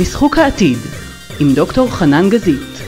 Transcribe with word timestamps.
משחוק 0.00 0.38
העתיד 0.38 0.78
עם 1.40 1.54
דוקטור 1.54 1.90
חנן 1.90 2.30
גזית 2.30 2.82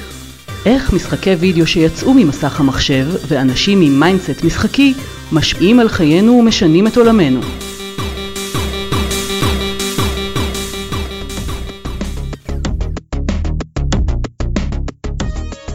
איך 0.66 0.92
משחקי 0.92 1.35
וידאו 1.35 1.67
שיצאו 1.67 2.14
ממסך 2.14 2.60
המחשב 2.60 3.06
ואנשים 3.29 3.80
עם 3.80 4.01
mindset 4.01 4.45
משחקי 4.44 4.94
משפיעים 5.33 5.81
על 5.81 5.88
חיינו 5.88 6.33
ומשנים 6.33 6.87
את 6.87 6.96
עולמנו. 6.96 7.40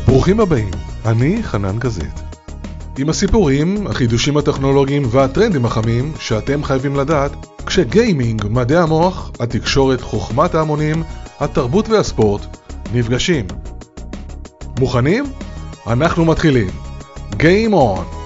ברוכים 0.08 0.40
הבאים, 0.40 0.72
אני 1.06 1.44
חנן 1.44 1.80
גזית. 1.80 2.35
עם 2.98 3.10
הסיפורים, 3.10 3.88
החידושים 3.88 4.38
הטכנולוגיים 4.38 5.04
והטרנדים 5.12 5.66
החמים 5.66 6.14
שאתם 6.20 6.64
חייבים 6.64 6.96
לדעת 6.96 7.32
כשגיימינג, 7.66 8.46
מדעי 8.50 8.78
המוח, 8.78 9.32
התקשורת, 9.40 10.02
חוכמת 10.02 10.56
ההמונים, 10.56 11.04
התרבות 11.40 11.90
והספורט 11.90 12.42
נפגשים. 12.94 13.46
מוכנים? 14.80 15.26
אנחנו 15.88 16.26
מתחילים. 16.26 16.70
Game 17.32 17.74
on! 17.74 18.25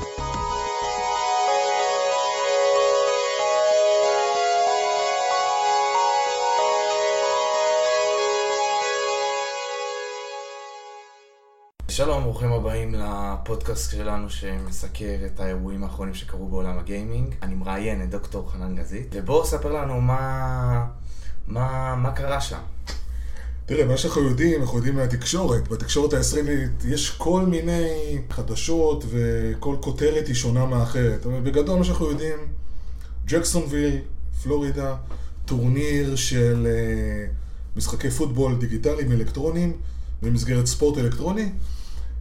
ברוכים 12.30 12.52
הבאים 12.52 12.96
לפודקאסט 12.96 13.92
שלנו 13.92 14.30
שמסקר 14.30 15.16
את 15.26 15.40
האירועים 15.40 15.84
האחרונים 15.84 16.14
שקרו 16.14 16.48
בעולם 16.48 16.78
הגיימינג. 16.78 17.36
אני 17.42 17.56
מראיין 17.56 18.04
את 18.04 18.10
דוקטור 18.10 18.52
חנן 18.52 18.76
גזית, 18.76 19.08
ובואו 19.12 19.46
ספר 19.46 19.74
לנו 19.74 20.02
מה, 20.02 20.86
מה, 21.48 21.96
מה 21.96 22.12
קרה 22.12 22.42
שם. 22.42 22.60
תראה, 23.66 23.86
מה 23.86 23.98
שאנחנו 23.98 24.22
יודעים, 24.22 24.62
אנחנו 24.62 24.78
יודעים 24.78 24.96
מהתקשורת. 24.96 25.68
בתקשורת 25.68 26.14
הישראלית 26.14 26.86
יש 26.86 27.10
כל 27.10 27.46
מיני 27.46 28.18
חדשות 28.30 29.04
וכל 29.10 29.76
כותרת 29.82 30.28
היא 30.28 30.36
שונה 30.36 30.66
מאחרת. 30.66 31.26
אבל 31.26 31.40
בגדול 31.42 31.78
מה 31.78 31.84
שאנחנו 31.84 32.12
יודעים, 32.12 32.38
ג'קסונוויל, 33.26 33.98
פלורידה, 34.44 34.96
טורניר 35.46 36.16
של 36.16 36.68
אה, 36.68 37.78
משחקי 37.78 38.10
פוטבול 38.10 38.56
דיגיטליים 38.60 39.12
אלקטרוניים 39.12 39.74
במסגרת 40.22 40.66
ספורט 40.66 40.98
אלקטרוני. 40.98 41.50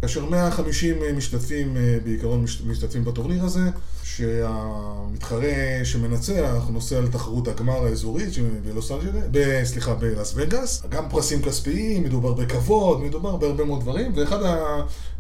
כאשר 0.01 0.25
150 0.25 0.97
משתתפים, 1.17 1.77
אה, 1.77 1.99
בעיקרון 2.05 2.45
משתתפים 2.67 3.05
בטורניר 3.05 3.45
הזה, 3.45 3.61
שהמתחרה 4.03 5.85
שמנצח 5.85 6.69
נוסע 6.71 7.01
לתחרות 7.01 7.49
הגמר 7.49 7.85
האזורית 7.85 8.29
בלוס 8.65 8.93
אנג'לס, 8.93 9.71
סליחה, 9.71 9.95
בלאס 9.95 10.33
וגאס, 10.37 10.83
גם 10.89 11.09
פרסים 11.09 11.43
כספיים, 11.43 12.05
מדובר 12.05 12.33
בכבוד, 12.33 13.01
מדובר 13.03 13.37
בהרבה 13.37 13.65
מאוד 13.65 13.81
דברים, 13.81 14.13
ואחד 14.17 14.39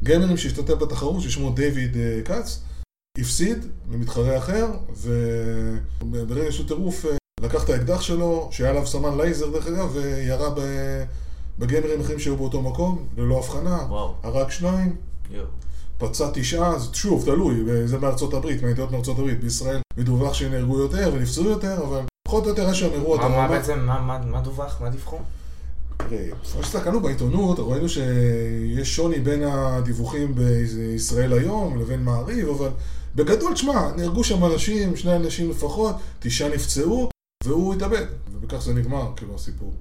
הגיימרים 0.03 0.37
שהשתתף 0.37 0.75
בתחרות, 0.75 1.23
ששמו 1.23 1.51
דיוויד 1.51 1.97
אה, 1.97 2.21
כץ, 2.25 2.61
הפסיד 3.19 3.67
למתחרה 3.93 4.39
אחר, 4.39 4.67
וברגע 6.03 6.53
של 6.53 6.69
טירוף 6.69 7.05
אה, 7.05 7.11
לקח 7.41 7.65
את 7.65 7.71
האקדח 7.71 8.01
שלו, 8.01 8.49
שהיה 8.53 8.71
עליו 8.71 8.87
סמן 8.87 9.17
לייזר 9.17 9.51
דרך 9.51 9.67
אגב, 9.67 9.97
וירה 9.97 10.51
ב... 10.51 10.61
בגיימרים 11.59 12.01
אחרים 12.01 12.19
שהיו 12.19 12.37
באותו 12.37 12.63
מקום, 12.63 13.07
ללא 13.17 13.39
הבחנה, 13.39 13.87
הרג 14.23 14.51
שניים, 14.51 14.97
פצע 15.99 16.31
תשעה, 16.35 16.75
אז 16.75 16.91
שוב, 16.93 17.25
תלוי, 17.25 17.87
זה 17.87 17.99
בארצות 17.99 18.35
הברית, 18.35 18.63
מהידיעות 18.63 18.93
מארצות 18.93 19.19
הברית, 19.19 19.41
בישראל 19.41 19.81
מדווח 19.97 20.35
שנהרגו 20.35 20.79
יותר 20.79 21.11
ונפצעו 21.15 21.45
יותר, 21.45 21.85
אבל 21.85 22.01
פחות 22.29 22.45
או 22.45 22.49
יותר 22.49 22.69
יש 22.71 22.81
שם 22.81 22.93
אירוע... 22.93 23.29
מה 23.29 23.49
בעצם, 23.49 23.87
מה 24.27 24.41
דווח? 24.45 24.81
מה 24.81 24.91
דיווחו? 24.91 25.19
כמו 25.99 26.09
שהסתכלנו 26.45 27.01
בעיתונות, 27.01 27.59
ראינו 27.59 27.89
שיש 27.89 28.97
שוני 28.97 29.21
בין 29.21 29.43
הדיווחים 29.43 30.35
בישראל 30.35 31.33
היום 31.33 31.81
לבין 31.81 32.05
מעריב, 32.05 32.49
אבל 32.49 32.69
בגדול, 33.15 33.55
תשמע, 33.55 33.93
נהרגו 33.97 34.25
שם 34.25 34.45
אנשים, 34.45 34.97
שני 34.97 35.17
אנשים 35.17 35.51
לפחות, 35.51 35.97
תשעה 36.19 36.49
נפצעו, 36.49 37.09
והוא 37.45 37.75
התאבד, 37.75 38.07
ובכך 38.33 38.59
זה 38.59 38.75
נגמר, 38.75 39.13
כאילו, 39.17 39.35
הסיפור. 39.35 39.73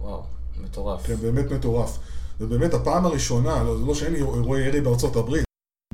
וואו. 0.00 0.37
מטורף. 0.64 1.06
כן, 1.06 1.16
באמת 1.16 1.50
מטורף. 1.50 1.98
ובאמת 2.40 2.74
הפעם 2.74 3.06
הראשונה, 3.06 3.62
לא, 3.62 3.78
זה 3.78 3.84
לא 3.84 3.94
שאין 3.94 4.12
לי 4.12 4.18
אירועי 4.18 4.62
ירי 4.62 4.80
בארצות 4.80 5.16
הברית, 5.16 5.44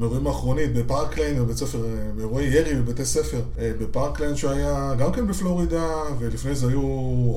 באירועים 0.00 0.26
האחרונים, 0.26 0.74
בפארקלנד, 0.74 1.38
בבית 1.38 1.56
ספר, 1.56 1.78
באירועי 2.16 2.46
ירי 2.46 2.74
בבתי 2.74 3.04
ספר, 3.04 3.40
אה, 3.58 3.72
בפארקלנד 3.80 4.36
שהיה 4.36 4.94
גם 4.98 5.12
כן 5.12 5.26
בפלורידה, 5.26 5.88
ולפני 6.18 6.54
זה 6.54 6.68
היו 6.68 6.82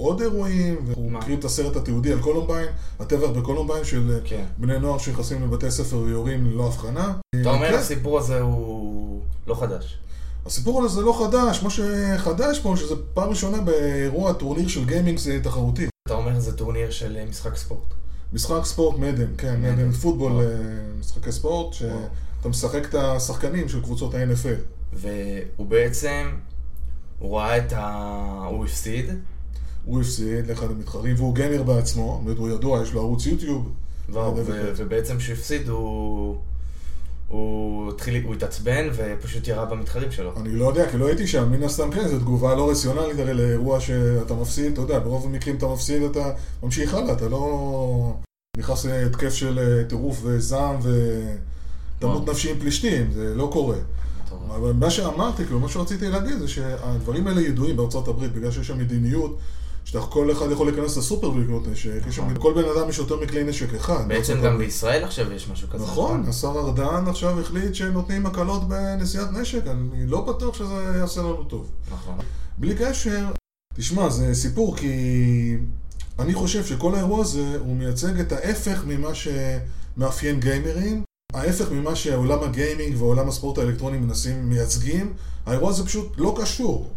עוד 0.02 0.22
אירועים, 0.22 0.76
והוא 0.86 1.12
מכיר 1.12 1.40
את 1.40 1.46
הסרט 1.46 1.76
התיעודי 1.76 2.12
על 2.12 2.20
קולומביין, 2.20 2.68
הטבח 3.00 3.30
בקולומביין 3.30 3.84
של 3.84 4.20
כן. 4.26 4.44
בני 4.58 4.80
נוער 4.80 4.98
שנכנסים 4.98 5.44
לבתי 5.44 5.72
ספר 5.72 5.98
ויורים 5.98 6.46
ללא 6.46 6.68
הבחנה. 6.68 7.14
אתה 7.42 7.50
אומר, 7.50 7.70
כן. 7.70 7.78
הסיפור 7.78 8.20
הזה 8.20 8.42
הוא 8.42 9.22
לא 9.48 9.56
חדש. 9.56 9.98
הסיפור 10.46 10.84
הזה 10.84 11.02
לא 11.02 11.26
חדש, 11.26 11.64
מה 11.64 11.70
שחדש 11.70 12.60
פה, 12.60 12.74
שזה 12.78 12.96
פעם 13.14 13.30
ראשונה 13.30 13.62
באירוע 13.62 14.34
טורניר 14.34 14.68
של 14.68 14.86
גיימינג 14.86 15.20
תחרותי. 15.44 15.88
זה 16.40 16.58
טורניר 16.58 16.92
של 16.92 17.18
אה, 17.18 17.26
משחק 17.26 17.56
ספורט. 17.56 17.94
משחק 18.34 18.66
ספורט 18.66 19.00
Madden, 19.00 19.28
כן, 19.38 19.62
Madden 19.62 19.92
Football, 19.92 20.42
אה, 20.42 20.46
משחקי 21.00 21.32
ספורט, 21.32 21.74
שאתה 21.74 22.50
משחק 22.50 22.86
את 22.90 22.96
השחקנים 22.96 23.70
של 23.70 23.82
קבוצות 23.82 24.14
ה-NFL. 24.14 24.62
והוא 24.94 25.68
בעצם, 25.68 26.32
הוא 27.20 27.38
ראה 27.38 27.58
את 27.58 27.74
ה... 27.74 28.48
הוא 28.50 28.66
הפסיד. 28.66 29.06
הוא 29.86 30.02
הפסיד 30.02 30.48
לאחד 30.48 30.72
המתחרים, 30.72 31.16
והוא 31.18 31.36
גיימר 31.36 31.64
בעצמו, 31.64 32.24
הוא 32.38 32.50
ידוע, 32.50 32.82
יש 32.82 32.94
לו 32.94 33.02
ערוץ 33.02 33.26
יוטיוב. 33.26 33.72
ובעצם 34.78 35.18
כשהוא 35.18 35.36
הפסיד 35.36 35.70
הוא... 35.70 36.38
הוא 37.28 37.90
התחיל, 37.90 38.24
הוא 38.24 38.34
התעצבן 38.36 38.90
ופשוט 38.96 39.48
ירה 39.48 39.66
במתחרים 39.66 40.12
שלו. 40.12 40.32
אני 40.38 40.52
לא 40.52 40.68
יודע, 40.68 40.92
כי 40.92 40.98
לא 40.98 41.08
הייתי 41.08 41.28
שם, 41.28 41.52
מן 41.52 41.64
הסתם 41.64 41.92
כן, 41.92 42.08
זו 42.08 42.20
תגובה 42.20 42.56
לא 42.56 42.70
רציונלית 42.70 43.20
הרי 43.20 43.34
לאירוע 43.34 43.80
שאתה 43.80 44.34
מפסיד, 44.34 44.72
אתה 44.72 44.82
יודע, 44.82 45.00
ברוב 45.00 45.26
המקרים 45.26 45.56
אתה 45.56 45.68
מפסיד, 45.68 46.04
אתה 46.04 46.32
ממשיך 46.64 46.94
הלאה, 46.94 47.14
אתה 47.14 47.30
לא 47.30 48.14
נכנס 48.58 48.86
להתקף 48.86 49.34
של 49.34 49.60
אה, 49.60 49.84
טירוף 49.90 50.20
וזעם 50.24 50.76
ותמות 52.00 52.30
נפשי 52.30 52.52
עם 52.52 52.60
פלישתים, 52.60 53.12
זה 53.12 53.36
לא 53.36 53.50
קורה. 53.54 53.78
אבל 54.56 54.74
מה 54.74 54.90
שאמרתי, 54.90 55.44
כאילו, 55.46 55.60
מה 55.60 55.70
שרציתי 55.70 56.10
להגיד 56.10 56.40
זה 56.40 56.48
שהדברים 56.48 57.28
האלה 57.28 57.42
ידועים 57.42 57.78
בארצות 57.78 58.08
הברית, 58.08 58.34
בגלל 58.34 58.52
שיש 58.52 58.68
שם 58.68 58.78
מדיניות 58.78 59.38
שכל 59.92 60.32
אחד 60.32 60.52
יכול 60.52 60.68
להיכנס 60.68 60.98
לסופר 60.98 61.30
ולקנות 61.30 61.68
נשק, 61.68 62.02
יש 62.08 62.16
שם, 62.16 62.22
נכון. 62.22 62.42
כל 62.42 62.54
בן 62.62 62.70
אדם 62.70 62.90
יש 62.90 62.98
יותר 62.98 63.20
מכלי 63.20 63.44
נשק 63.44 63.74
אחד. 63.74 64.08
בעצם 64.08 64.42
גם 64.42 64.58
בישראל 64.58 65.04
עכשיו 65.04 65.34
יש 65.34 65.50
משהו 65.50 65.70
כזה. 65.70 65.84
נכון, 65.84 66.20
נכון, 66.20 66.30
השר 66.30 66.48
ארדן 66.48 67.08
עכשיו 67.08 67.40
החליט 67.40 67.76
שנותנים 67.76 68.26
הקלות 68.26 68.68
בנשיאת 68.68 69.32
נשק, 69.32 69.68
אני 69.68 70.08
לא 70.08 70.22
בטוח 70.22 70.56
שזה 70.56 70.98
יעשה 71.00 71.22
לנו 71.22 71.44
טוב. 71.44 71.72
נכון. 71.92 72.16
בלי 72.58 72.76
קשר, 72.76 73.26
תשמע, 73.76 74.10
זה 74.10 74.36
סיפור 74.36 74.76
כי 74.76 75.58
אני 76.20 76.34
חושב 76.34 76.66
שכל 76.66 76.96
האירוע 76.96 77.22
הזה 77.22 77.58
הוא 77.60 77.76
מייצג 77.76 78.20
את 78.20 78.32
ההפך 78.32 78.84
ממה 78.88 79.10
שמאפיין 79.16 80.40
גיימרים. 80.40 81.04
ההפך 81.34 81.72
ממה 81.72 81.96
שעולם 81.96 82.44
הגיימינג 82.44 83.02
ועולם 83.02 83.30
הספורט 83.30 83.58
האלקטרוני 83.58 83.98
מנסים, 83.98 84.50
מייצגים, 84.50 85.14
האירוע 85.46 85.70
הזה 85.70 85.86
פשוט 85.86 86.14
לא 86.18 86.36
קשור. 86.42 86.90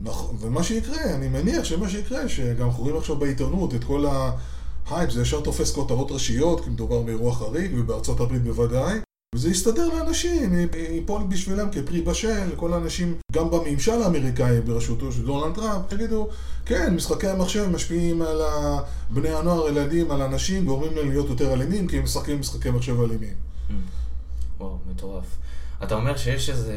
נכון, 0.00 0.36
ומה 0.40 0.62
שיקרה, 0.62 1.14
אני 1.14 1.28
מניח 1.28 1.64
שמה 1.64 1.88
שיקרה, 1.88 2.28
שגם 2.28 2.66
אנחנו 2.66 2.82
רואים 2.82 2.96
עכשיו 2.96 3.16
בעיתונות 3.16 3.74
את 3.74 3.84
כל 3.84 4.06
ההייפ, 4.06 5.10
זה 5.10 5.22
ישר 5.22 5.40
תופס 5.40 5.72
כותרות 5.72 6.10
ראשיות, 6.10 6.64
כי 6.64 6.70
מדובר 6.70 7.02
באירוע 7.02 7.34
חריג, 7.34 7.72
ובארצות 7.74 8.20
הברית 8.20 8.42
בוודאי, 8.42 8.98
וזה 9.34 9.50
יסתדר 9.50 9.88
לאנשים, 9.88 10.54
ייפול 10.90 11.22
בשבילם 11.28 11.68
כפרי 11.70 12.02
בשל, 12.02 12.56
כל 12.56 12.72
האנשים, 12.72 13.14
גם 13.32 13.50
בממשל 13.50 14.02
האמריקאי 14.02 14.60
בראשותו 14.60 15.12
של 15.12 15.26
דונלד 15.26 15.54
טראמפ, 15.54 15.92
יגידו, 15.92 16.28
כן, 16.66 16.94
משחקי 16.94 17.28
המחשב 17.28 17.68
משפיעים 17.68 18.22
על 18.22 18.40
בני 19.10 19.28
הנוער, 19.28 19.68
ילדים, 19.68 20.10
על 20.10 20.22
אנשים, 20.22 20.66
גורמים 20.66 20.96
להם 20.96 21.10
להיות 21.10 21.28
יותר 21.28 21.52
אלימים, 21.52 21.88
כי 21.88 21.98
הם 21.98 22.04
משחקים 22.04 22.40
משחקי 22.40 22.70
מחשב 22.70 23.00
אלימים. 23.00 23.34
המ. 23.68 23.72
וואו, 24.58 24.78
מטורף. 24.90 25.24
אתה 25.82 25.94
אומר 25.94 26.16
שיש 26.16 26.50
איזה... 26.50 26.76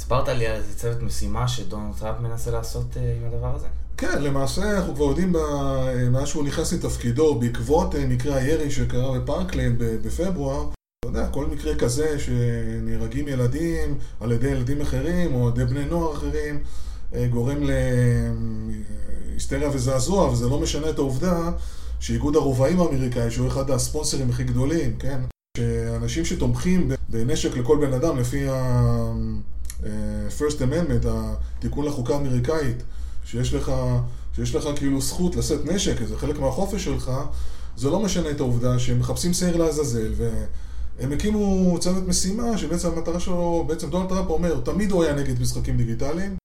סיפרת 0.00 0.28
לי 0.28 0.46
על 0.46 0.56
איזה 0.56 0.74
צוות 0.76 1.02
משימה 1.02 1.48
שדונלד 1.48 1.94
טראמפ 1.98 2.20
מנסה 2.20 2.50
לעשות 2.50 2.86
אה, 2.94 2.98
עם 2.98 3.32
הדבר 3.32 3.54
הזה? 3.54 3.66
כן, 3.96 4.22
למעשה 4.22 4.76
אנחנו 4.76 4.94
כבר 4.94 5.04
יודעים 5.04 5.36
אה, 5.36 6.08
מאז 6.10 6.28
שהוא 6.28 6.44
נכנס 6.44 6.72
לתפקידו, 6.72 7.34
בעקבות 7.34 7.94
אה, 7.94 7.98
מקרה 7.98 8.36
הירי 8.36 8.70
שקרה 8.70 9.18
בפארקלנד 9.18 9.78
בפברואר, 9.78 10.68
אתה 11.04 11.08
יודע, 11.08 11.28
כל 11.28 11.46
מקרה 11.46 11.74
כזה 11.74 12.18
שנהרגים 12.18 13.28
ילדים 13.28 13.98
על 14.20 14.32
ידי 14.32 14.48
ילדים 14.48 14.80
אחרים 14.80 15.34
או 15.34 15.46
על 15.46 15.52
ידי 15.54 15.64
בני 15.64 15.84
נוער 15.84 16.12
אחרים, 16.12 16.62
גורם 17.30 17.58
להיסטריה 19.28 19.70
וזעזוע, 19.72 20.28
וזה 20.28 20.48
לא 20.48 20.60
משנה 20.60 20.90
את 20.90 20.98
העובדה 20.98 21.50
שאיגוד 22.00 22.36
הרובעים 22.36 22.80
האמריקאי, 22.80 23.30
שהוא 23.30 23.48
אחד 23.48 23.70
הספונסרים 23.70 24.30
הכי 24.30 24.44
גדולים, 24.44 24.96
כן? 24.98 25.20
שאנשים 25.56 26.24
שתומכים 26.24 26.90
בנשק 27.08 27.56
לכל 27.56 27.78
בן 27.86 27.92
אדם 27.92 28.18
לפי. 28.18 28.46
First 30.38 30.58
Amendment, 30.58 31.06
התיקון 31.06 31.84
לחוקה 31.84 32.14
האמריקאית, 32.14 32.82
שיש 33.24 33.54
לך 33.54 33.72
שיש 34.34 34.54
לך 34.54 34.68
כאילו 34.76 35.00
זכות 35.00 35.36
לשאת 35.36 35.64
נשק, 35.66 36.02
זה 36.08 36.18
חלק 36.18 36.38
מהחופש 36.38 36.84
שלך, 36.84 37.10
זה 37.76 37.90
לא 37.90 38.00
משנה 38.00 38.30
את 38.30 38.40
העובדה 38.40 38.78
שהם 38.78 38.98
מחפשים 38.98 39.32
שעיר 39.32 39.56
לעזאזל, 39.56 40.12
והם 40.16 41.12
הקימו 41.12 41.76
צוות 41.80 42.08
משימה 42.08 42.58
שבעצם 42.58 42.88
המטרה 42.88 43.20
שלו, 43.20 43.64
בעצם 43.68 43.90
דונלד 43.90 44.08
טראמפ 44.08 44.30
אומר, 44.30 44.60
תמיד 44.60 44.90
הוא 44.90 45.04
היה 45.04 45.14
נגד 45.14 45.40
משחקים 45.40 45.76
דיגיטליים. 45.76 46.36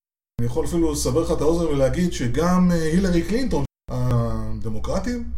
אני 0.42 0.48
יכול 0.48 0.66
אפילו 0.66 0.92
לסבר 0.92 1.22
לך 1.22 1.32
את 1.32 1.42
האוזן 1.42 1.66
ולהגיד 1.66 2.14
שגם 2.14 2.72
אה, 2.72 2.84
הילרי 2.84 3.22
קלינטון, 3.22 3.64
הדמוקרטים, 3.92 5.30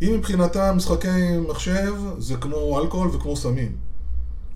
היא 0.00 0.12
מבחינתה 0.12 0.72
משחקי 0.72 1.38
מחשב 1.48 1.94
זה 2.18 2.36
כמו 2.36 2.80
אלכוהול 2.80 3.08
וכמו 3.08 3.36
סמים. 3.36 3.89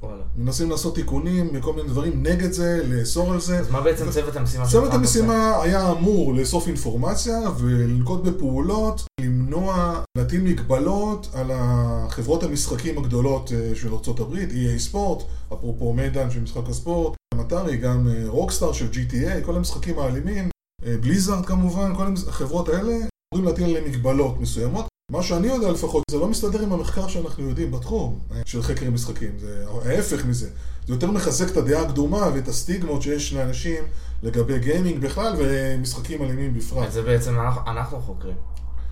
וואלה. 0.04 0.22
מנסים 0.36 0.70
לעשות 0.70 0.94
תיקונים 0.94 1.48
מכל 1.52 1.72
מיני 1.72 1.88
דברים 1.88 2.22
נגד 2.22 2.52
זה, 2.52 2.82
לאסור 2.88 3.32
על 3.32 3.40
זה. 3.40 3.58
אז 3.58 3.70
מה 3.70 3.80
בעצם 3.80 4.10
צוות 4.10 4.36
המשימה 4.36 4.66
צוות 4.66 4.94
המשימה 4.94 5.62
היה 5.62 5.90
אמור 5.90 6.34
לאסוף 6.34 6.66
אינפורמציה 6.66 7.40
ולנקוט 7.58 8.22
בפעולות, 8.22 9.02
למנוע, 9.20 10.00
להטיל 10.18 10.40
מגבלות 10.42 11.28
על 11.34 11.50
החברות 11.54 12.42
המשחקים 12.42 12.98
הגדולות 12.98 13.52
אה, 13.52 13.74
של 13.74 13.88
ארה"ב, 13.92 14.34
EA 14.34 14.78
ספורט, 14.78 15.22
אפרופו 15.52 15.92
מידן 15.92 16.30
של 16.30 16.40
משחק 16.40 16.68
הספורט, 16.68 17.14
גם 17.34 17.40
אתרי, 17.40 17.76
גם 17.76 18.08
רוקסטאר 18.26 18.72
של 18.72 18.88
GTA, 18.92 19.44
כל 19.44 19.56
המשחקים 19.56 19.98
האלימים, 19.98 20.48
אה, 20.86 20.96
בליזארד 21.00 21.46
כמובן, 21.46 21.94
כל 21.96 22.06
החברות 22.28 22.68
האלה 22.68 22.92
אמורים 23.34 23.48
להטיל 23.48 23.64
עליהם 23.64 23.84
מגבלות 23.84 24.40
מסוימות. 24.40 24.94
מה 25.10 25.22
שאני 25.22 25.46
יודע 25.46 25.70
לפחות, 25.70 26.02
זה 26.10 26.18
לא 26.18 26.28
מסתדר 26.28 26.62
עם 26.62 26.72
המחקר 26.72 27.08
שאנחנו 27.08 27.48
יודעים 27.48 27.70
בתחום 27.70 28.18
אה, 28.32 28.42
של 28.46 28.62
חקר 28.62 28.90
משחקים, 28.90 29.38
זה 29.38 29.64
ההפך 29.84 30.24
מזה. 30.24 30.48
זה 30.86 30.92
יותר 30.94 31.10
מחזק 31.10 31.48
את 31.52 31.56
הדעה 31.56 31.82
הקדומה 31.82 32.28
ואת 32.34 32.48
הסטיגמות 32.48 33.02
שיש 33.02 33.32
לאנשים 33.32 33.84
לגבי 34.22 34.58
גיימינג 34.58 34.98
בכלל 35.00 35.34
ומשחקים 35.38 36.22
אלימים 36.22 36.54
בפרט. 36.54 36.92
זה 36.92 37.02
בעצם 37.02 37.34
אנחנו- 37.66 38.00
חוקרים. 38.00 38.34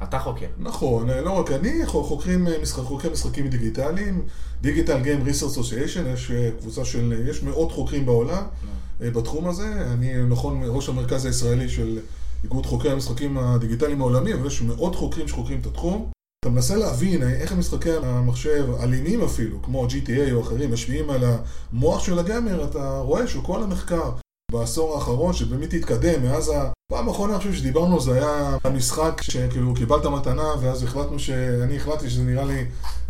אתה 0.02 0.18
חוקר. 0.18 0.46
נכון, 0.58 1.10
לא 1.10 1.30
רק 1.30 1.50
אני, 1.50 1.86
חוקרים 1.86 2.46
משחק, 2.62 2.82
חוקרי 2.82 3.10
משחקים 3.10 3.48
דיגיטליים, 3.48 4.22
דיגיטל 4.60 5.00
גיים 5.00 5.22
ריסרס 5.22 5.52
אסוסיישן, 5.52 6.06
יש 6.06 6.30
אה, 6.30 6.50
קבוצה 6.60 6.84
של, 6.84 7.24
יש 7.30 7.42
מאות 7.42 7.72
חוקרים 7.72 8.06
בעולם 8.06 8.42
אה, 9.02 9.10
בתחום 9.10 9.48
הזה, 9.48 9.68
אני 9.92 10.22
נכון 10.22 10.62
ראש 10.66 10.88
המרכז 10.88 11.24
הישראלי 11.24 11.68
של 11.68 11.98
איגוד 12.44 12.66
חוקרי 12.66 12.90
המשחקים 12.90 13.38
הדיגיטליים 13.38 14.00
העולמי, 14.00 14.34
אבל 14.34 14.46
יש 14.46 14.62
מאות 14.62 14.94
חוקרים 14.94 15.28
שחוקרים 15.28 15.60
את 15.60 15.66
התחום. 15.66 16.10
אתה 16.44 16.50
מנסה 16.50 16.76
להבין 16.76 17.22
אה, 17.22 17.28
איך 17.28 17.52
המשחקי 17.52 17.90
המחשב, 17.92 18.66
אלימים 18.80 19.22
אפילו, 19.22 19.62
כמו 19.62 19.86
GTA 19.86 20.32
או 20.32 20.40
אחרים, 20.40 20.72
משפיעים 20.72 21.10
על 21.10 21.24
המוח 21.24 22.04
של 22.04 22.18
הגיימר, 22.18 22.64
אתה 22.64 22.98
רואה 22.98 23.26
שכל 23.26 23.62
המחקר 23.62 24.10
בעשור 24.52 24.94
האחרון 24.94 25.32
שבאמת 25.32 25.72
התקדם, 25.72 26.22
מאז 26.22 26.52
הפעם 26.54 27.08
האחרונה 27.08 27.32
אני 27.32 27.38
חושב 27.38 27.54
שדיברנו 27.54 28.00
זה 28.00 28.12
היה 28.12 28.56
המשחק 28.64 29.22
שכאילו 29.22 29.74
קיבלת 29.74 30.06
מתנה 30.06 30.48
ואז 30.60 30.82
החלטנו 30.82 31.18
שאני 31.18 31.76
החלטתי 31.76 32.10
שזה 32.10 32.22
נראה 32.22 32.44
לי 32.44 32.64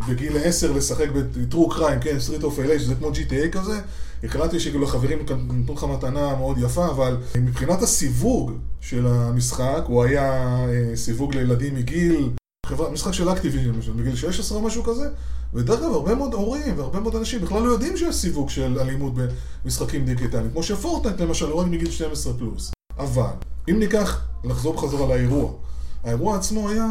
בגיל 0.09 0.39
10 0.45 0.73
לשחק 0.73 1.09
ב-True 1.09 1.73
Crime, 1.73 2.01
כן, 2.01 2.17
Street 2.29 2.43
of 2.43 2.69
LA, 2.69 2.79
שזה 2.79 2.95
כמו 2.95 3.11
GTA 3.11 3.49
כזה 3.53 3.81
החלטתי 4.25 4.61
שכאילו 4.61 4.85
החברים 4.85 5.19
נתנו 5.21 5.75
לך 5.75 5.85
מתנה 5.85 6.37
מאוד 6.37 6.59
יפה, 6.59 6.87
אבל 6.87 7.17
מבחינת 7.41 7.83
הסיווג 7.83 8.53
של 8.81 9.07
המשחק, 9.07 9.83
הוא 9.87 10.05
היה 10.05 10.57
אה, 10.69 10.97
סיווג 10.97 11.35
לילדים 11.35 11.75
מגיל, 11.75 12.31
חברה, 12.67 12.91
משחק 12.91 13.13
של 13.13 13.33
אקטיביזם, 13.33 13.73
בגיל 13.97 14.17
16 14.17 14.59
או 14.59 14.63
משהו 14.63 14.83
כזה, 14.83 15.09
ודרך 15.55 15.81
אגב, 15.81 15.93
הרבה 15.93 16.15
מאוד 16.15 16.35
הורים 16.35 16.79
והרבה 16.79 17.01
מאוד 17.01 17.17
אנשים 17.17 17.41
בכלל 17.41 17.63
לא 17.63 17.69
יודעים 17.69 17.97
שיש 17.97 18.17
סיווג 18.17 18.49
של 18.51 18.79
אלימות 18.81 19.13
במשחקים 19.65 20.05
דיגיטליים, 20.05 20.51
כמו 20.51 20.63
שפורטנט 20.63 21.21
למשל, 21.21 21.51
רואים 21.51 21.71
מגיל 21.71 21.91
12 21.91 22.35
פלוס. 22.35 22.73
אבל, 22.99 23.33
אם 23.71 23.79
ניקח, 23.79 24.25
לחזור 24.45 24.75
בחזרה 24.75 25.07
לאירוע, 25.09 25.53
האירוע 26.05 26.37
עצמו 26.37 26.69
היה 26.69 26.87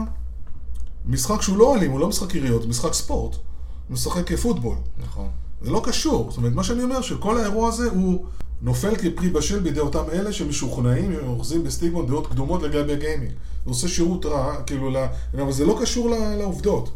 משחק 1.06 1.42
שהוא 1.42 1.58
לא 1.58 1.76
אלים, 1.76 1.92
הוא 1.92 2.00
לא 2.00 2.10
משחק 2.10 2.36
יריות, 2.36 2.66
משחק 2.66 2.94
ספורט, 2.94 3.36
הוא 3.36 3.94
משחק 3.94 4.36
פוטבול. 4.36 4.78
נכון. 4.98 5.30
זה 5.64 5.72
לא 5.72 5.82
קשור, 5.86 6.28
זאת 6.30 6.38
אומרת, 6.38 6.54
מה 6.54 6.64
שאני 6.64 6.84
אומר, 6.84 7.02
שכל 7.02 7.38
האירוע 7.38 7.70
הזה 7.70 7.90
הוא 7.90 8.26
נופל 8.62 8.96
כפרי 8.96 9.30
בשל 9.30 9.60
בידי 9.60 9.80
אותם 9.80 10.04
אלה 10.12 10.34
שמשוכנעים, 10.34 11.16
אוחזים 11.28 11.64
בסטיגמות 11.64 12.08
דעות 12.08 12.28
קדומות 12.28 12.62
לגבי 12.62 12.96
גיימינג. 12.96 13.32
זה 13.66 13.70
עושה 13.70 13.88
שירות 13.88 14.26
רע, 14.26 14.62
כאילו, 14.66 14.90
ל... 14.90 14.98
אבל 15.34 15.52
זה 15.52 15.66
לא 15.66 15.78
קשור 15.82 16.10
לעובדות. 16.40 16.94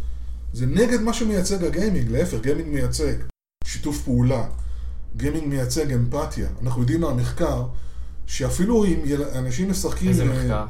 זה 0.53 0.65
נגד 0.65 1.01
מה 1.01 1.13
שמייצג 1.13 1.63
הגיימינג, 1.63 2.11
להפך, 2.11 2.37
גיימינג 2.41 2.69
מייצג 2.69 3.13
שיתוף 3.63 4.01
פעולה, 4.01 4.47
גיימינג 5.17 5.47
מייצג 5.47 5.91
אמפתיה. 5.91 6.47
אנחנו 6.63 6.81
יודעים 6.81 7.01
מהמחקר 7.01 7.63
שאפילו 8.27 8.85
אם 8.85 8.99
יל... 9.05 9.23
אנשים 9.23 9.69
משחקים... 9.69 10.09
איזה 10.09 10.25
מחקר? 10.25 10.65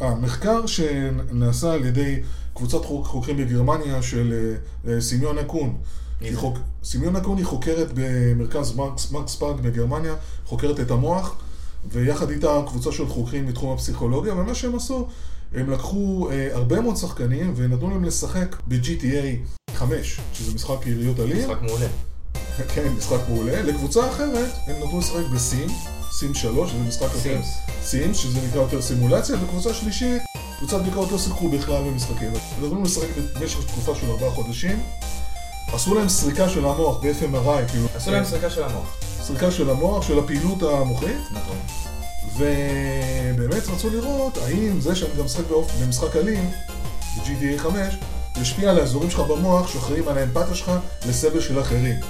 אה, 0.00 0.14
מחקר 0.14 0.66
שנעשה 0.66 1.72
על 1.72 1.84
ידי 1.84 2.22
קבוצת 2.54 2.84
חוקרים 2.84 3.36
בגרמניה 3.36 4.02
של 4.02 4.54
אה, 4.88 5.00
סימיון 5.00 5.38
אקון. 5.38 5.76
חוק... 6.34 6.58
סימיון 6.84 7.16
אקון 7.16 7.38
היא 7.38 7.46
חוקרת 7.46 7.88
במרכז 7.94 8.76
מרקס, 8.76 9.10
מרקס 9.10 9.34
פארק 9.34 9.60
בגרמניה, 9.60 10.14
חוקרת 10.44 10.80
את 10.80 10.90
המוח, 10.90 11.34
ויחד 11.92 12.30
איתה 12.30 12.60
קבוצה 12.66 12.92
של 12.92 13.08
חוקרים 13.08 13.46
מתחום 13.46 13.72
הפסיכולוגיה, 13.72 14.34
ומה 14.34 14.54
שהם 14.54 14.74
עשו, 14.74 15.08
הם 15.54 15.70
לקחו 15.70 16.28
אה, 16.30 16.48
הרבה 16.52 16.80
מאוד 16.80 16.96
שחקנים 16.96 17.52
ונתנו 17.56 17.90
להם 17.90 18.04
לשחק 18.04 18.56
ב-GTA 18.68 19.54
5, 19.74 20.20
שזה 20.32 20.54
משחק 20.54 20.86
יריות 20.86 21.20
אלים. 21.20 21.50
משחק 21.50 21.62
מעולה. 21.62 21.86
כן, 22.74 22.92
משחק 22.98 23.20
מעולה. 23.28 23.62
לקבוצה 23.62 24.10
אחרת, 24.10 24.52
הם 24.66 24.76
נתנו 24.76 24.98
לשחק 24.98 25.24
בסים, 25.34 25.68
סים 26.12 26.34
3, 26.34 26.70
שזה 26.70 26.78
משחק 26.78 27.02
יותר... 27.02 27.18
סימס. 27.18 27.46
סימס, 27.82 28.16
שזה 28.16 28.38
נקרא 28.48 28.60
יותר 28.60 28.82
סימולציה, 28.82 29.36
וקבוצה 29.44 29.74
שלישית, 29.74 30.22
קבוצת 30.58 30.80
ביקורת 30.80 31.12
לא 31.12 31.18
שיחקו 31.18 31.48
בכלל 31.48 31.82
במשחקים. 31.82 32.32
נתנו 32.58 32.74
להם 32.74 32.84
לשחק 32.84 33.08
במשך 33.40 33.66
תקופה 33.66 33.94
של 33.94 34.10
ארבעה 34.10 34.30
חודשים. 34.30 34.78
עשו 35.72 35.94
להם 35.94 36.08
סריקה 36.08 36.48
של 36.48 36.64
המוח 36.64 36.98
ב-FMRI, 37.00 37.70
כאילו... 37.70 37.86
עשו 37.94 38.10
להם 38.10 38.24
סריקה 38.24 38.50
של 38.50 38.62
המוח. 38.62 38.96
סריקה 39.22 39.50
של 39.50 39.70
המוח, 39.70 40.08
של 40.08 40.18
הפעילות 40.18 40.62
המוחית, 40.62 41.16
נכון. 41.30 41.56
ובאמת 42.36 43.68
רצו 43.68 43.90
לראות 43.90 44.38
האם 44.38 44.80
זה 44.80 44.96
שאני 44.96 45.10
גם 45.18 45.24
משחק. 45.24 45.44
במשחק 45.82 46.16
אלים, 46.16 46.50
ב-GTA 47.16 47.58
5, 47.58 47.94
ישפיע 48.40 48.70
על 48.70 48.78
האזורים 48.78 49.10
שלך 49.10 49.20
במוח 49.20 49.72
שאחראים 49.72 50.08
על 50.08 50.18
האמפתיה 50.18 50.54
שלך 50.54 50.72
לסבל 51.08 51.40
של 51.40 51.60
אחרים. 51.60 52.00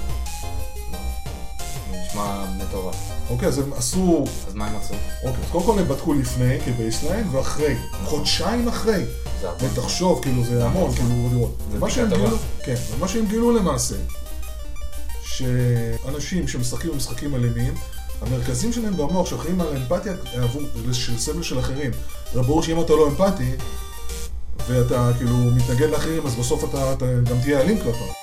נשמע 2.17 2.45
מטורף. 2.57 2.95
אוקיי, 3.29 3.47
אז 3.47 3.57
הם 3.57 3.73
עשו... 3.73 4.25
אז 4.47 4.55
מה 4.55 4.67
הם 4.67 4.75
עשו? 4.75 4.93
אוקיי, 5.23 5.43
אז 5.43 5.51
קודם 5.51 5.65
כל 5.65 5.79
הם 5.79 5.87
בדקו 5.87 6.13
לפני 6.13 6.59
כ 6.65 6.76
baseline, 6.76 7.27
ואחרי. 7.31 7.75
חודשיים 8.05 8.67
אחרי. 8.67 9.03
ותחשוב, 9.59 10.21
כאילו, 10.21 10.43
זה 10.43 10.65
המון, 10.65 10.91
כאילו, 10.95 11.29
לראות. 11.33 11.57
זה 11.71 11.77
ומה 11.77 11.87
בדיקה 11.87 11.95
שהם. 11.95 12.09
גילו, 12.09 12.37
כן, 12.63 12.75
ומה 12.91 13.07
שהם 13.07 13.25
גילו 13.25 13.51
למעשה, 13.51 13.95
שאנשים 15.23 16.47
שמשחקים 16.47 16.91
במשחקים 16.91 17.35
אלימים, 17.35 17.73
המרכזים 18.21 18.73
שלהם 18.73 18.97
במוח 18.97 19.29
שאחראים 19.29 19.61
על 19.61 19.67
אמפתיה 19.77 20.13
עבור, 20.33 20.61
של 20.91 21.19
סבל 21.19 21.43
של 21.43 21.59
אחרים. 21.59 21.91
זה 22.33 22.41
ברור 22.41 22.63
שאם 22.63 22.81
אתה 22.81 22.93
לא 22.93 23.07
אמפתי, 23.07 23.51
ואתה 24.67 25.11
כאילו 25.17 25.35
מתנגד 25.37 25.89
לאחרים, 25.89 26.25
אז 26.25 26.35
בסוף 26.35 26.63
אתה, 26.63 26.93
אתה 26.93 27.05
גם 27.29 27.41
תהיה 27.41 27.61
אלים 27.61 27.77
כלפיו. 27.77 28.16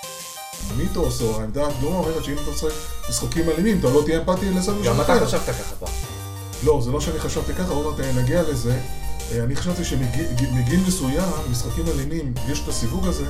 המיתוס 0.75 1.23
או 1.23 1.41
העמדה 1.41 1.67
הקדומה 1.67 1.99
אומרת 1.99 2.25
שאם 2.25 2.35
אתה 2.35 2.51
משחק 2.51 2.69
משחקים 3.11 3.51
אלימים, 3.51 3.79
אתה 3.79 3.89
לא 3.89 4.03
תהיה 4.05 4.23
אמפתי 4.23 4.51
לסבל 4.51 4.85
גם. 4.85 5.01
אתה 5.01 5.27
חשבת 5.27 5.41
ככה 5.41 5.75
פעם. 5.79 5.93
לא, 6.65 6.81
זה 6.85 6.91
לא 6.91 7.01
שאני 7.01 7.19
חשבתי 7.19 7.55
ככה, 7.55 7.73
עוד 7.73 8.01
מעט 8.01 8.07
נגיע 8.17 8.43
לזה. 8.43 8.81
אה, 9.33 9.45
אני 9.45 9.57
חשבתי 9.57 9.85
שמגיל 9.85 10.81
מסוים, 10.87 11.29
משחקים 11.51 11.85
אלימים, 11.89 12.35
יש 12.49 12.61
את 12.61 12.69
הסיווג 12.69 13.07
הזה, 13.07 13.25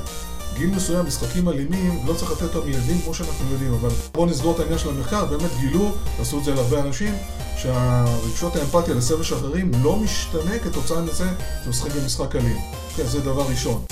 גיל 0.54 0.70
מסוים, 0.70 1.06
משחקים 1.06 1.48
אלימים, 1.48 2.02
לא 2.06 2.14
צריך 2.14 2.30
לתת 2.30 2.42
אותם 2.54 2.66
לילדים 2.66 3.00
כמו 3.00 3.14
שאנחנו 3.14 3.52
יודעים, 3.52 3.74
אבל 3.74 3.88
בואו 4.14 4.26
נסגור 4.26 4.54
את 4.54 4.60
העניין 4.60 4.78
של 4.78 4.88
המחקר, 4.88 5.24
באמת 5.24 5.50
גילו, 5.60 5.92
עשו 6.20 6.38
את 6.38 6.44
זה 6.44 6.54
להרבה 6.54 6.80
אנשים, 6.80 7.14
שהרגשות 7.56 8.56
האמפתיה 8.56 8.94
לסבל 8.94 9.22
של 9.22 9.36
אחרים 9.36 9.70
לא 9.82 9.96
משתנה 9.96 10.58
כתוצאה 10.58 11.02
מזה 11.02 11.28
שאתה 11.58 11.70
משחק 11.70 11.90
במשחק 11.90 12.36
אלים. 12.36 12.56
כן, 12.96 13.06
זה 13.06 13.20
דבר 13.20 13.42
ראשון. 13.48 13.84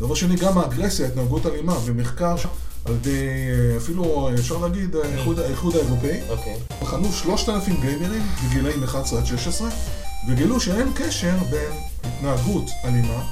דבר 0.00 0.14
שני, 0.14 0.36
גם 0.36 0.58
האגרסיה, 0.58 1.06
התנהגות 1.06 1.46
אלימה, 1.46 1.74
ומחקר 1.84 2.36
על 2.88 2.94
ידי, 2.94 3.18
אה, 3.18 3.76
אפילו 3.76 4.30
אפשר 4.38 4.58
להגיד, 4.58 4.96
האיחוד, 4.96 5.38
האיחוד 5.38 5.76
האירופאי, 5.76 6.20
אוקיי. 6.28 6.56
בחנו 6.82 7.12
3,000 7.12 7.80
גיימרים 7.80 8.22
בגילאים 8.44 8.84
11 8.84 9.18
עד 9.18 9.26
16 9.26 9.68
וגילו 10.28 10.60
שאין 10.60 10.92
קשר 10.94 11.34
בין 11.50 11.72
התנהגות 12.04 12.70
אלימה, 12.84 13.22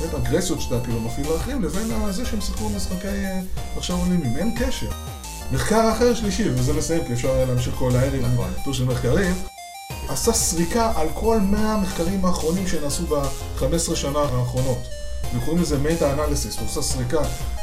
בין 0.00 0.08
אגרסיות 0.22 0.60
שאתה 0.60 0.80
כאילו 0.84 1.00
מפעיל 1.00 1.26
לאחרים, 1.32 1.62
לבין 1.62 2.12
זה 2.12 2.24
שהם 2.26 2.40
שיחקו 2.40 2.68
משחקי 2.68 3.08
אה, 3.08 3.40
עכשיו 3.76 3.96
אלימים. 4.06 4.36
אין 4.36 4.54
קשר. 4.58 4.90
מחקר 5.52 5.92
אחר 5.92 6.14
שלישי, 6.14 6.50
ובזה 6.50 6.72
נסיים 6.72 7.04
כי 7.04 7.12
אפשר 7.12 7.44
להמשיך 7.48 7.74
כל 7.74 7.96
הערב 7.96 8.24
נכון. 8.32 8.50
טור 8.64 8.74
של 8.74 8.84
מחקרים, 8.84 9.34
עשה 10.08 10.32
סריקה 10.32 10.92
על 10.96 11.08
כל 11.14 11.38
100 11.40 11.72
המחקרים 11.72 12.24
האחרונים 12.24 12.66
שנעשו 12.66 13.06
ב-15 13.06 13.94
שנה 13.94 14.18
האחרונות. 14.18 14.78
וקוראים 15.36 15.62
לזה 15.62 15.78
meta 15.78 16.12
analysis, 16.12 16.58
הוא 16.58 16.66
עושה 16.66 16.82
סריקה 16.82 17.18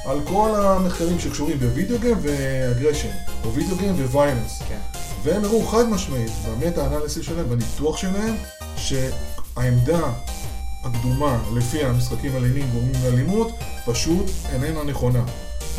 על 0.05 0.21
כל 0.27 0.51
המחקרים 0.55 1.19
שקשורים 1.19 1.59
ב 1.59 1.66
video 1.66 1.99
game 1.99 2.17
ו 2.21 2.29
aggression, 2.29 3.11
או 3.45 3.53
video 3.53 3.75
game 3.77 3.95
violence. 3.95 4.61
כן. 4.69 4.79
והם 5.23 5.45
הראו 5.45 5.65
חד 5.67 5.89
משמעית, 5.89 6.31
ב 6.47 6.55
meta 6.55 6.87
analysis 6.87 7.25
שלהם, 7.25 7.49
בניתוח 7.49 7.97
שלהם, 7.97 8.35
שהעמדה 8.77 10.11
הקדומה 10.83 11.43
לפיה 11.53 11.89
המשחקים 11.89 12.35
אלימים 12.35 12.69
גורמים 12.71 12.93
לאלימות, 13.03 13.51
פשוט 13.85 14.25
איננה 14.51 14.83
נכונה. 14.83 15.23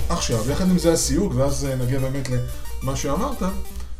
עכשיו, 0.08 0.50
יחד 0.50 0.70
עם 0.70 0.78
זה 0.78 0.92
הסיוג, 0.92 1.32
ואז 1.36 1.66
נגיע 1.80 1.98
באמת 1.98 2.28
למה 2.82 2.96
שאמרת, 2.96 3.42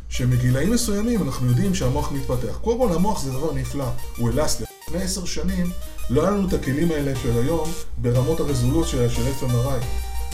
שמגילאים 0.08 0.70
מסוימים 0.70 1.22
אנחנו 1.22 1.48
יודעים 1.48 1.74
שהמוח 1.74 2.12
מתפתח. 2.12 2.58
קודם 2.62 2.78
כל 2.78 2.94
המוח 2.94 3.22
זה 3.22 3.32
דבר 3.32 3.52
נפלא, 3.52 3.86
הוא 4.16 4.30
אלסטי. 4.30 4.64
לפני 4.88 5.02
עשר 5.02 5.24
שנים 5.24 5.70
לא 6.10 6.22
היה 6.22 6.30
לנו 6.30 6.48
את 6.48 6.52
הכלים 6.52 6.90
האלה 6.90 7.12
של 7.22 7.38
היום 7.38 7.70
ברמות 7.98 8.40
הרזולוציה 8.40 9.10
של 9.10 9.22
FMRI. 9.40 9.84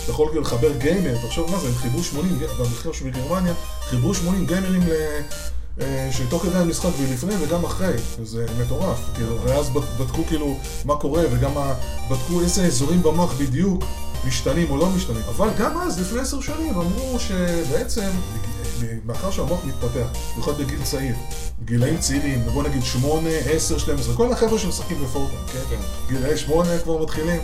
אתה 0.04 0.10
יכול 0.10 0.28
כאילו 0.28 0.42
לחבר 0.42 0.72
גיימר, 0.78 1.26
תחשוב 1.26 1.50
מה 1.50 1.58
זה, 1.58 1.68
הם 1.68 1.74
חיברו 1.74 2.02
80, 2.02 2.38
במחקר 2.58 2.92
שבגרמניה, 2.92 3.54
חיברו 3.90 4.14
80 4.14 4.46
גיימרים 4.46 4.82
ל... 4.82 4.92
אה, 5.80 6.08
שתוך 6.12 6.42
כדי 6.42 6.58
המשחק 6.58 6.90
ולפני 6.98 7.34
וגם 7.40 7.64
אחרי, 7.64 7.94
זה 8.22 8.46
מטורף, 8.60 8.98
כאילו, 9.14 9.36
ואז 9.44 9.70
בדקו 9.70 10.24
כאילו 10.28 10.58
מה 10.84 10.96
קורה 10.96 11.22
וגם 11.30 11.52
בדקו 12.10 12.40
איזה 12.40 12.64
אזורים 12.64 13.02
במוח 13.02 13.32
בדיוק 13.32 13.84
משתנים 14.24 14.70
או 14.70 14.76
לא 14.76 14.90
משתנים. 14.90 15.22
אבל 15.36 15.48
גם 15.58 15.78
אז, 15.78 16.00
לפני 16.00 16.20
עשר 16.20 16.40
שנים, 16.40 16.74
אמרו 16.74 17.18
שבעצם, 17.18 18.10
מאחר 19.04 19.30
שהמוח 19.30 19.60
מתפתח, 19.64 20.06
במיוחד 20.32 20.52
בגיל 20.58 20.82
צעיר, 20.82 21.14
גילאים 21.64 21.98
צעירים, 21.98 22.42
בוא 22.52 22.62
נגיד 22.62 22.84
8, 22.84 23.28
10, 23.30 23.78
12, 23.78 24.16
כל 24.16 24.32
החבר'ה 24.32 24.58
שמשחקים 24.58 25.04
בפורטנט, 25.04 25.50
כן? 25.52 25.58
כן? 25.70 25.80
גילאי 26.08 26.36
8 26.36 26.78
כבר 26.78 27.02
מתחילים, 27.02 27.40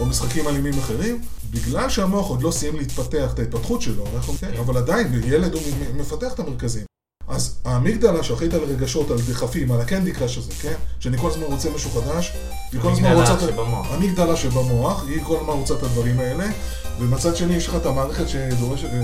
או 0.00 0.06
משחקים 0.06 0.48
אלימים 0.48 0.78
אחרים, 0.78 1.20
בגלל 1.50 1.88
שהמוח 1.88 2.28
עוד 2.28 2.42
לא 2.42 2.50
סיים 2.50 2.76
להתפתח 2.76 3.32
את 3.34 3.38
ההתפתחות 3.38 3.82
שלו, 3.82 4.04
אנחנו, 4.14 4.34
כן, 4.40 4.52
אבל 4.60 4.76
עדיין, 4.76 5.20
ילד 5.24 5.54
הוא 5.54 5.62
מפתח 5.94 6.32
את 6.34 6.38
המרכזים. 6.38 6.84
אז 7.28 7.56
האמיגדלה 7.64 8.22
שאחראית 8.22 8.54
על 8.54 8.60
רגשות, 8.60 9.10
על 9.10 9.16
דחפים, 9.28 9.72
על 9.72 9.80
הקנדי 9.80 10.12
קראש 10.12 10.38
הזה, 10.38 10.52
כן? 10.62 10.74
שאני 11.00 11.18
כל 11.18 11.30
הזמן 11.30 11.42
רוצה 11.42 11.70
משהו 11.74 11.90
חדש, 11.90 12.32
היא 12.72 12.80
כל 12.80 12.92
הזמן 12.92 13.12
רוצה... 13.12 13.40
שבמוח. 13.40 13.86
המגדלה 13.90 14.36
שבמוח, 14.36 15.04
היא 15.08 15.22
כל 15.24 15.36
הזמן 15.40 15.52
רוצה 15.52 15.74
את 15.74 15.82
הדברים 15.82 16.20
האלה, 16.20 16.46
ומצד 17.00 17.36
שני 17.36 17.54
יש 17.54 17.68
לך 17.68 17.76
את 17.76 17.86
המערכת 17.86 18.28
שדורשת, 18.28 18.84
אה, 18.84 19.00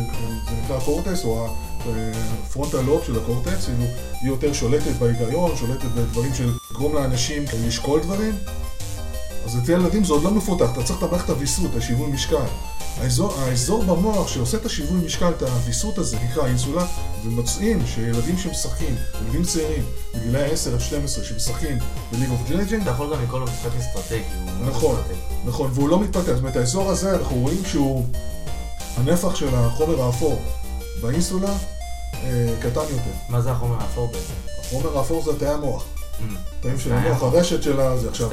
זה 0.49 0.53
נקרא 0.65 0.81
קורטס, 0.81 1.25
או 1.25 1.49
הפרונטל 2.45 2.81
לוב 2.81 3.05
של 3.07 3.19
הקורטס, 3.19 3.69
היא 3.69 4.31
יותר 4.31 4.53
שולטת 4.53 4.93
בהיגיון, 4.99 5.57
שולטת 5.57 5.89
בדברים 5.97 6.35
של 6.35 6.53
לגרום 6.71 6.95
לאנשים 6.95 7.45
לשקול 7.67 8.01
דברים. 8.01 8.35
אז 9.47 9.59
אצל 9.59 9.73
ילדים 9.73 10.05
זה 10.05 10.13
עוד 10.13 10.23
לא 10.23 10.31
מפותח, 10.31 10.71
אתה 10.73 10.83
צריך 10.83 10.99
את 10.99 11.03
המערכת 11.03 11.31
הוויסות, 11.31 11.71
השיווי 11.77 12.07
משקל. 12.07 12.47
האזור, 12.99 13.33
האזור 13.39 13.85
במוח 13.85 14.29
שעושה 14.29 14.57
את 14.57 14.67
השיווי 14.67 15.07
משקל, 15.07 15.31
את 15.31 15.43
הוויסות 15.43 15.99
הזה, 15.99 16.17
נקרא 16.31 16.47
אינסולה, 16.47 16.87
ומוצאים 17.25 17.87
שילדים 17.87 18.39
שמשחקים, 18.39 18.95
ילדים 19.25 19.43
צעירים, 19.43 19.83
בגילאי 20.15 20.51
10 20.53 20.75
עד 20.75 20.81
12 20.81 21.25
שמשחקים 21.25 21.79
ב 22.13 22.15
League 22.15 22.31
of 22.31 22.41
Legends, 22.49 22.83
אתה 22.83 22.91
יכול 22.91 23.15
גם 23.15 23.23
לקרוא 23.23 23.41
לו 23.41 23.47
משחק 23.47 23.71
אסטרטגי, 23.79 24.23
נכון, 24.67 24.97
נכון, 25.45 25.71
והוא 25.75 25.89
לא 25.89 26.01
מתפתח, 26.01 26.33
זאת 26.33 26.39
אומרת 26.39 26.57
האזור 26.57 26.91
הזה, 26.91 27.17
אנחנו 27.17 27.37
רואים 27.37 27.65
שהוא, 27.65 28.05
הנפח 28.97 29.35
של 29.35 29.49
החומר 29.55 30.03
האפור 30.03 30.43
באינסולה 31.03 31.55
אה, 32.15 32.55
קטן 32.61 32.81
יותר. 32.81 33.11
מה 33.29 33.41
זה 33.41 33.53
החומר 33.53 33.77
האפור 33.81 34.07
בעצם? 34.07 34.61
החומר 34.61 34.99
האפור 34.99 35.23
זה 35.25 35.39
תאי 35.39 35.49
המוח. 35.49 35.85
תאים 36.61 36.79
של 36.79 36.93
המוח, 36.93 37.23
הרשת 37.23 37.63
של 37.63 37.81
הזה. 37.81 38.09
עכשיו, 38.09 38.31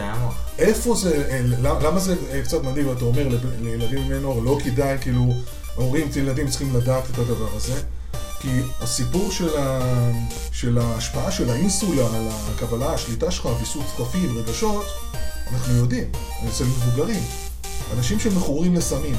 איפה 0.59 0.95
זה, 0.95 1.27
אה, 1.29 1.41
למה 1.61 1.99
זה 1.99 2.15
אה, 2.31 2.41
קצת 2.41 2.63
מדהים, 2.63 2.91
אתה 2.91 3.05
אומר 3.05 3.27
לילדים 3.61 4.07
בני 4.07 4.19
נוער, 4.19 4.39
לא 4.39 4.57
כדאי, 4.63 4.97
כאילו, 5.01 5.33
הורים, 5.75 6.09
ילדים 6.15 6.49
צריכים 6.49 6.75
לדעת 6.75 7.03
את 7.09 7.17
הדבר 7.19 7.55
הזה. 7.55 7.81
כי 8.39 8.49
הסיפור 8.81 9.31
של, 9.31 9.57
ה... 9.57 9.81
של 10.51 10.77
ההשפעה 10.77 11.31
של 11.31 11.49
האינסולה 11.49 12.05
על 12.05 12.27
הקבלה, 12.55 12.93
השליטה 12.93 13.31
שלך, 13.31 13.49
ויסות 13.59 13.85
כפים, 13.97 14.37
רגשות, 14.37 14.85
אנחנו 15.53 15.73
יודעים, 15.73 16.07
אצל 16.49 16.63
מבוגרים. 16.63 17.23
אנשים 17.97 18.19
שמכורים 18.19 18.75
לסמים 18.75 19.15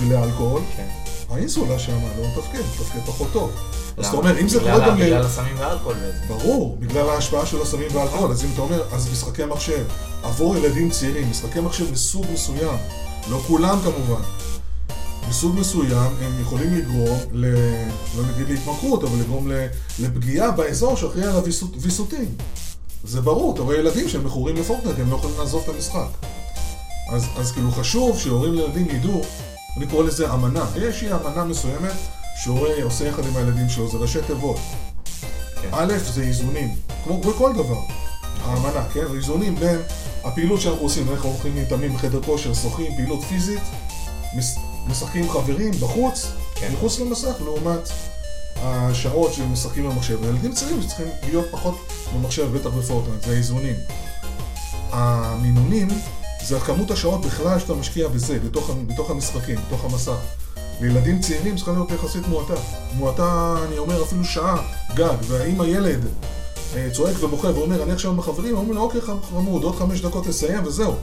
ולאלכוהול, 0.00 0.62
כן. 0.76 0.88
האינסולה 1.30 1.78
שם 1.78 1.98
לא 2.18 2.28
מתפקד, 2.28 2.58
מתפקד 2.58 3.00
פחות 3.06 3.28
טוב. 3.32 3.52
אז 3.96 4.06
אתה 4.06 4.16
אומר, 4.16 4.40
אם 4.40 4.48
זה 4.48 4.60
קורה 4.60 4.88
גם... 4.88 4.96
בגלל 4.96 5.22
הסמים 5.22 5.54
והאלכוהול 5.58 5.96
בעצם. 5.96 6.28
ברור, 6.28 6.76
בגלל 6.80 7.08
ההשפעה 7.08 7.46
של 7.46 7.62
הסמים 7.62 7.88
והאלכוהול. 7.92 8.30
אז 8.30 8.44
אם 8.44 8.48
אתה 8.54 8.62
אומר, 8.62 8.82
אז 8.92 9.08
משחקי 9.12 9.44
מחשב, 9.44 9.84
עבור 10.22 10.56
ילדים 10.56 10.90
צעירים, 10.90 11.30
משחקי 11.30 11.60
מחשב 11.60 11.92
מסוג 11.92 12.26
מסוים, 12.32 12.76
לא 13.30 13.38
כולם 13.46 13.78
כמובן, 13.84 14.22
מסוג 15.28 15.58
מסוים 15.58 16.12
הם 16.22 16.40
יכולים 16.40 16.74
לגרום, 16.74 17.18
ל... 17.32 17.46
לא 18.16 18.22
נגיד 18.32 18.48
להתמכרות, 18.48 19.04
אבל 19.04 19.18
לגרום 19.20 19.50
לפגיעה 19.98 20.50
באזור 20.50 20.96
שאחראי 20.96 21.24
על 21.24 21.32
הוויסותים. 21.74 22.34
זה 23.04 23.20
ברור, 23.20 23.54
אתה 23.54 23.62
רואה 23.62 23.76
ילדים 23.76 24.08
שהם 24.08 24.24
מכורים 24.24 24.56
לפורטנט, 24.56 24.98
הם 24.98 25.10
לא 25.10 25.16
יכולים 25.16 25.36
לעזוב 25.38 25.62
את 25.64 25.74
המשחק. 25.74 26.08
אז, 27.12 27.26
אז 27.36 27.52
כאילו 27.52 27.70
חשוב 27.70 28.18
שהורים 28.18 28.54
לילדים 28.54 28.88
ידעו, 28.90 29.22
אני 29.76 29.86
קורא 29.86 30.04
לזה 30.04 30.34
אמנה. 30.34 30.64
יש 30.76 30.82
איזושהי 30.82 31.08
אמנה 31.12 31.44
מסוימת 31.44 31.92
שהורה 32.36 32.82
עושה 32.82 33.08
יחד 33.08 33.26
עם 33.26 33.36
הילדים 33.36 33.68
שלו, 33.68 33.90
זה 33.90 33.98
ראשי 33.98 34.18
תיבות. 34.26 34.56
כן. 35.62 35.68
א', 35.72 35.98
זה 35.98 36.22
איזונים, 36.22 36.76
כמו 37.04 37.20
בכל 37.20 37.52
דבר. 37.52 37.80
האמנה, 38.44 38.88
כן? 38.92 39.04
איזונים 39.16 39.56
בין 39.56 39.80
הפעילות 40.24 40.60
שאנחנו 40.60 40.82
עושים, 40.82 41.10
אנחנו 41.10 41.28
הולכים 41.28 41.54
להתאמים 41.56 41.94
בחדר 41.94 42.22
כושר, 42.22 42.54
שוחים, 42.54 42.94
פעילות 42.96 43.22
פיזית, 43.24 43.62
משחקים 44.86 45.30
חברים 45.30 45.72
בחוץ, 45.80 46.26
כן. 46.54 46.72
מחוץ 46.72 47.00
למסך, 47.00 47.34
לעומת 47.44 47.88
השעות 48.56 49.32
שמשחקים 49.32 49.90
במחשב. 49.90 50.24
הילדים 50.24 50.52
צעירים 50.52 50.82
שצריכים 50.82 51.06
להיות 51.22 51.46
פחות 51.50 51.74
במחשב, 52.14 52.56
בטח 52.56 52.70
בפורטנט, 52.70 53.22
זה 53.22 53.32
האיזונים. 53.32 53.76
המינונים 54.90 55.88
זה 56.42 56.60
כמות 56.60 56.90
השעות 56.90 57.20
בכלל 57.20 57.58
שאתה 57.58 57.74
משקיע 57.74 58.08
בזה, 58.08 58.38
בתוך, 58.38 58.70
בתוך 58.86 59.10
המשחקים, 59.10 59.58
בתוך 59.66 59.84
המסך. 59.84 60.16
לילדים 60.82 61.20
צעירים 61.20 61.56
צריכה 61.56 61.72
להיות 61.72 61.90
יחסית 61.90 62.28
מועטה. 62.28 62.54
מועטה, 62.94 63.54
אני 63.66 63.78
אומר, 63.78 64.02
אפילו 64.02 64.24
שעה 64.24 64.62
גג, 64.94 65.16
והאם 65.22 65.60
הילד 65.60 66.00
אה, 66.76 66.88
צועק 66.92 67.22
ובוכה 67.22 67.48
ואומר, 67.48 67.82
אני 67.82 67.92
עכשיו 67.92 68.10
עם 68.10 68.18
החברים, 68.18 68.56
אומרים 68.56 68.74
לו, 68.74 68.80
אוקיי, 68.80 69.00
חמוד, 69.00 69.62
עוד 69.62 69.76
חמש 69.76 70.00
דקות 70.00 70.26
תסיים 70.26 70.66
וזהו. 70.66 70.94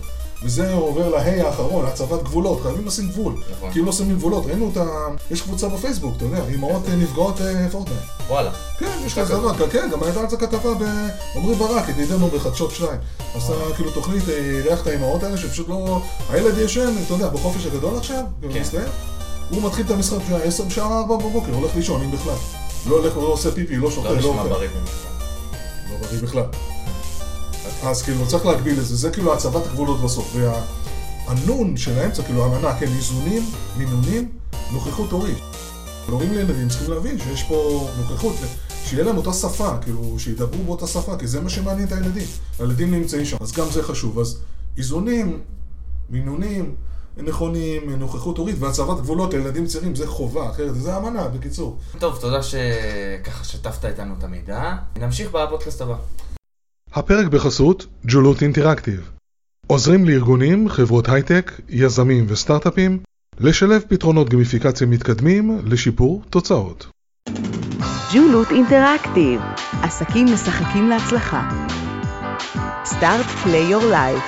וזה 0.43 0.73
עובר 0.73 1.09
להי 1.09 1.41
האחרון, 1.41 1.85
הצבת 1.85 2.23
גבולות, 2.23 2.61
חייבים 2.61 2.87
לשים 2.87 3.09
גבול. 3.09 3.33
נכון. 3.51 3.71
כי 3.71 3.79
אם 3.79 3.85
לא 3.85 3.91
שמים 3.91 4.15
גבולות, 4.15 4.45
ראינו 4.45 4.69
את 4.71 4.77
ה... 4.77 4.85
יש 5.31 5.41
קבוצה 5.41 5.69
בפייסבוק, 5.69 6.13
אתה 6.17 6.25
יודע, 6.25 6.45
אימהות 6.47 6.81
אה, 6.87 6.95
נפגעות 6.95 7.41
אה, 7.41 7.69
פורטנייט. 7.71 8.01
וואלה. 8.27 8.51
כן, 8.79 8.99
יש 9.05 9.19
כזה 9.19 9.33
דבר, 9.33 9.69
כן, 9.69 9.89
גם 9.91 10.03
הייתה 10.03 10.19
על 10.19 10.29
זה 10.29 10.37
כתבה 10.37 10.73
בעמרי 10.73 11.55
ברק, 11.55 11.89
ידידנו 11.89 12.27
בחדשות 12.27 12.71
2. 12.71 12.91
עשה 13.35 13.53
כאילו 13.75 13.91
תוכנית, 13.91 14.29
אירח 14.29 14.81
את 14.81 14.87
האימהות 14.87 15.23
האלה, 15.23 15.37
שפשוט 15.37 15.69
לא... 15.69 16.01
הילד 16.29 16.57
ישן, 16.57 16.93
אתה 17.05 17.13
יודע, 17.13 17.29
בחופש 17.29 17.65
הגדול 17.65 17.97
עכשיו, 17.97 18.23
כן. 18.53 18.87
הוא 19.49 19.63
מתחיל 19.63 19.85
את 19.85 19.91
המשחק 19.91 20.17
בשעה 20.25 20.43
10 20.43 20.63
בשעה 20.63 20.99
4 20.99 21.17
בבוקר, 21.17 21.53
הולך 21.53 21.75
לישון, 21.75 22.01
אם 22.03 22.11
בכלל. 22.11 22.35
לא 22.87 22.95
הולך, 22.95 23.17
לא 23.17 23.21
עושה 23.21 23.51
פיפי, 23.51 23.75
לא 23.75 23.91
שותה, 23.91 24.11
לא 24.11 24.15
אוכל. 24.15 24.27
לא 24.27 24.33
נשמע 24.33 24.43
בריא 24.43 24.69
בכלל. 24.69 25.11
לא 25.91 26.07
בריא 26.07 26.21
בכלל. 26.21 26.43
אז 27.83 28.01
כאילו 28.01 28.27
צריך 28.27 28.45
להגביל 28.45 28.79
את 28.79 28.85
זה, 28.85 28.95
זה 28.95 29.09
כאילו 29.11 29.33
הצבת 29.33 29.65
הגבולות 29.65 30.01
בסוף. 30.01 30.35
והנון 30.35 31.77
של 31.77 31.99
האמצע, 31.99 32.23
כאילו 32.23 32.43
האמנה, 32.43 32.79
כן, 32.79 32.87
איזונים, 32.87 33.45
מינונים, 33.77 34.29
נוכחות 34.71 35.11
הורית. 35.11 35.37
הורים 36.09 36.33
לילדים 36.33 36.69
צריכים 36.69 36.91
להבין 36.91 37.19
שיש 37.19 37.43
פה 37.43 37.89
נוכחות, 37.97 38.35
שיהיה 38.85 39.03
להם 39.03 39.17
אותה 39.17 39.33
שפה, 39.33 39.77
כאילו, 39.81 40.15
שידברו 40.17 40.63
באותה 40.63 40.87
שפה, 40.87 41.17
כי 41.17 41.27
זה 41.27 41.41
מה 41.41 41.49
שמעניין 41.49 41.87
את 41.87 41.93
הילדים. 41.93 42.27
הילדים 42.59 42.91
נמצאים 42.91 43.25
שם, 43.25 43.37
אז 43.41 43.51
גם 43.51 43.65
זה 43.71 43.83
חשוב. 43.83 44.19
אז 44.19 44.37
איזונים, 44.77 45.39
מינונים, 46.09 46.75
נכונים, 47.23 47.89
נוכחות 47.89 48.37
הורית 48.37 48.55
והצבת 48.59 48.97
גבולות 48.97 49.33
לילדים 49.33 49.65
צעירים, 49.65 49.95
זה 49.95 50.07
חובה, 50.07 50.49
אחרת 50.49 50.75
זה 50.75 50.97
אמנה, 50.97 51.27
בקיצור. 51.27 51.77
טוב, 51.99 52.17
תודה 52.21 52.43
שככה 52.43 53.43
שתפת 53.43 53.85
איתנו 53.85 54.13
את 54.17 54.23
המידע. 54.23 54.75
נמשיך 54.99 55.31
בפודקאסט 55.31 55.81
הבא. 55.81 55.95
הפרק 56.93 57.27
בחסות 57.27 57.85
ג'ולות 58.05 58.41
אינטראקטיב. 58.41 59.11
עוזרים 59.67 60.05
לארגונים, 60.05 60.69
חברות 60.69 61.09
הייטק, 61.09 61.51
יזמים 61.69 62.25
וסטארט-אפים 62.27 62.99
לשלב 63.39 63.81
פתרונות 63.87 64.29
גמיפיקציה 64.29 64.87
מתקדמים 64.87 65.59
לשיפור 65.65 66.21
תוצאות. 66.29 66.87
ג'ולות 68.13 68.51
אינטראקטיב, 68.51 69.41
עסקים 69.83 70.25
משחקים 70.33 70.89
להצלחה. 70.89 71.49
סטארט 72.85 73.25
פליי 73.25 73.63
יור 73.63 73.83
לייף. 73.85 74.23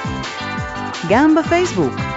גם 1.09 1.35
בפייסבוק. 1.35 2.10